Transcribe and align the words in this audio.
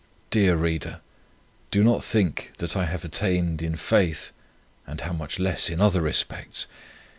Dear 0.31 0.55
reader, 0.55 0.99
do 1.69 1.83
not 1.83 2.03
think 2.03 2.53
that 2.57 2.75
I 2.75 2.87
have 2.87 3.05
attained 3.05 3.61
in 3.61 3.75
faith 3.75 4.31
(and 4.87 4.99
how 5.01 5.13
much 5.13 5.37
less 5.37 5.69
in 5.69 5.79
other 5.79 6.01
respects!) 6.01 6.65